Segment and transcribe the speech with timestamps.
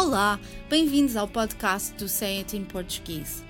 [0.00, 0.38] Olá,
[0.70, 3.42] bem-vindos ao podcast do Say It in Português.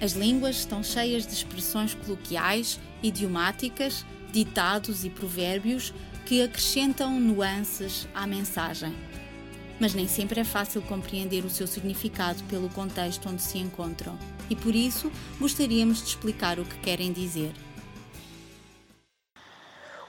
[0.00, 5.92] As línguas estão cheias de expressões coloquiais, idiomáticas, ditados e provérbios
[6.24, 8.96] que acrescentam nuances à mensagem.
[9.78, 14.56] Mas nem sempre é fácil compreender o seu significado pelo contexto onde se encontram, e
[14.56, 17.52] por isso gostaríamos de explicar o que querem dizer.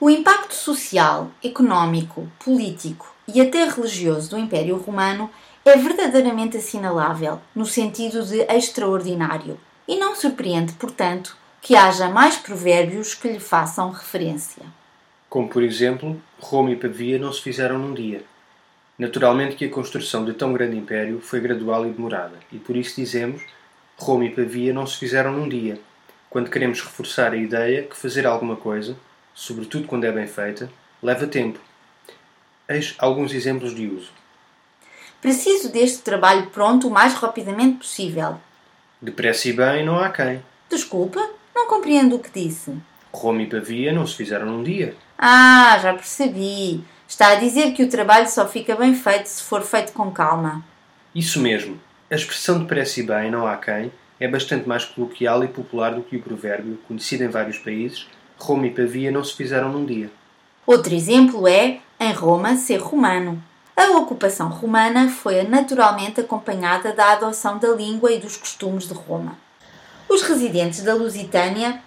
[0.04, 5.30] O impacto social, económico, político e até religioso do Império Romano
[5.64, 13.14] é verdadeiramente assinalável, no sentido de extraordinário, e não surpreende, portanto, que haja mais provérbios
[13.14, 14.64] que lhe façam referência.
[15.30, 18.24] Como, por exemplo, Roma e Pavia não se fizeram num dia.
[18.98, 22.96] Naturalmente que a construção de tão grande império foi gradual e demorada, e por isso
[22.96, 23.40] dizemos
[23.96, 25.80] Roma e Pavia não se fizeram num dia,
[26.28, 28.96] quando queremos reforçar a ideia que fazer alguma coisa,
[29.34, 30.70] sobretudo quando é bem feita,
[31.02, 31.58] leva tempo.
[32.68, 34.10] Eis alguns exemplos de uso.
[35.20, 38.40] Preciso deste trabalho pronto o mais rapidamente possível.
[39.00, 40.42] Depressa e bem não há quem.
[40.68, 41.20] Desculpa,
[41.54, 42.74] não compreendo o que disse.
[43.12, 44.96] Roma e Pavia não se fizeram num dia.
[45.18, 46.82] Ah, já percebi.
[47.06, 50.64] Está a dizer que o trabalho só fica bem feito se for feito com calma.
[51.14, 51.78] Isso mesmo.
[52.10, 53.92] A expressão depressa e bem não há quem
[54.22, 58.06] é bastante mais coloquial e popular do que o provérbio, conhecido em vários países,
[58.42, 60.10] Roma e Pavia não se fizeram num dia.
[60.66, 63.40] Outro exemplo é em Roma ser romano.
[63.76, 69.38] A ocupação romana foi naturalmente acompanhada da adoção da língua e dos costumes de Roma.
[70.08, 71.80] Os residentes da Lusitânia,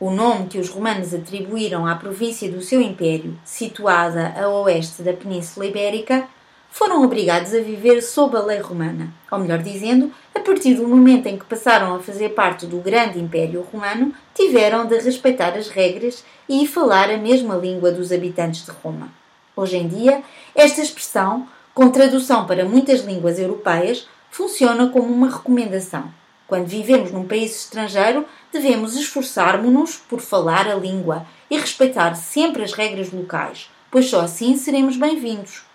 [0.00, 5.12] o nome que os romanos atribuíram à província do seu império, situada a oeste da
[5.12, 6.28] Península Ibérica,
[6.70, 11.26] foram obrigados a viver sob a lei romana, ou melhor dizendo, a partir do momento
[11.26, 16.24] em que passaram a fazer parte do grande Império Romano, tiveram de respeitar as regras
[16.48, 19.08] e falar a mesma língua dos habitantes de Roma.
[19.56, 20.22] Hoje em dia,
[20.54, 26.04] esta expressão, com tradução para muitas línguas europeias, funciona como uma recomendação.
[26.46, 32.72] Quando vivemos num país estrangeiro, devemos esforçar-nos por falar a língua e respeitar sempre as
[32.72, 35.69] regras locais, pois só assim seremos bem-vindos.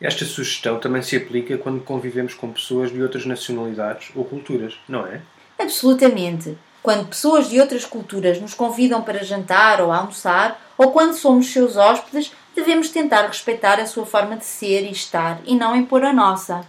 [0.00, 5.06] Esta sugestão também se aplica quando convivemos com pessoas de outras nacionalidades ou culturas, não
[5.06, 5.22] é?
[5.58, 6.56] Absolutamente.
[6.82, 11.76] Quando pessoas de outras culturas nos convidam para jantar ou almoçar, ou quando somos seus
[11.76, 16.12] hóspedes, devemos tentar respeitar a sua forma de ser e estar e não impor a
[16.12, 16.64] nossa.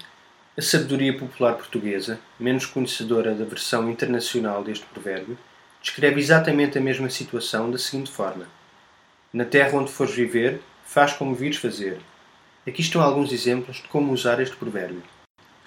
[0.57, 5.37] A sabedoria popular portuguesa, menos conhecedora da versão internacional deste provérbio,
[5.81, 8.47] descreve exatamente a mesma situação da seguinte forma:
[9.31, 11.99] Na terra onde fores viver, faz como vires fazer
[12.67, 15.01] Aqui estão alguns exemplos de como usar este provérbio.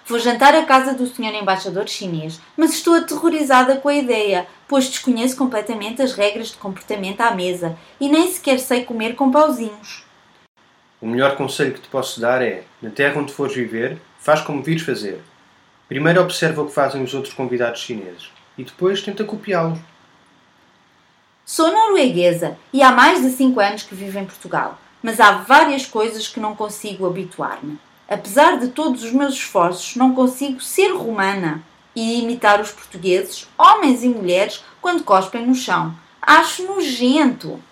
[0.06, 4.87] Vou jantar à casa do senhor embaixador chinês, mas estou aterrorizada com a ideia, pois
[4.87, 10.05] desconheço completamente as regras de comportamento à mesa e nem sequer sei comer com pauzinhos.
[11.00, 14.62] O melhor conselho que te posso dar é: na terra onde fores viver, faz como
[14.62, 15.22] vires fazer.
[15.89, 19.78] Primeiro observa o que fazem os outros convidados chineses e depois tenta copiá-los.
[21.47, 25.87] Sou norueguesa e há mais de 5 anos que vivo em Portugal mas há várias
[25.87, 27.78] coisas que não consigo habituar-me.
[28.09, 31.62] Apesar de todos os meus esforços, não consigo ser romana
[31.94, 35.94] e imitar os portugueses, homens e mulheres, quando cospem no chão.
[36.21, 37.62] Acho nojento.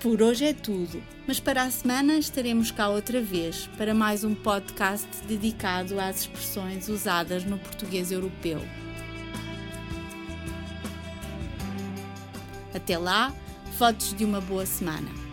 [0.00, 4.34] Por hoje é tudo, mas para a semana estaremos cá outra vez para mais um
[4.34, 8.60] podcast dedicado às expressões usadas no português europeu.
[12.74, 13.32] Até lá,
[13.78, 15.23] fotos de uma boa semana.